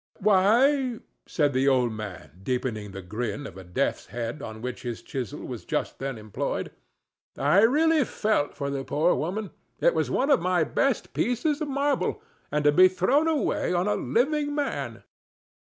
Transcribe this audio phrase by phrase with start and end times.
[0.19, 0.97] "Why,"
[1.27, 5.41] said the old man, deepening the grin of a death's head on which his chisel
[5.45, 6.71] was just then employed,
[7.37, 11.67] "I really felt for the poor woman; it was one of my best pieces of
[11.67, 15.03] marble—and to be thrown away on a living man!"